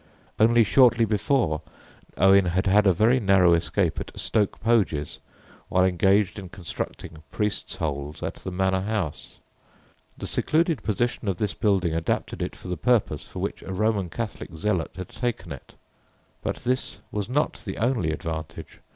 [0.39, 1.61] Only shortly before
[2.17, 5.19] Owen had had a very narrow escape at Stoke Poges
[5.69, 9.37] while engaged in constructing "priests' holes" at the Manor House.
[10.17, 14.09] The secluded position of this building adapted it for the purpose for which a Roman
[14.09, 15.75] Catholic zealot had taken it.
[16.41, 18.79] But this was not the only advantage.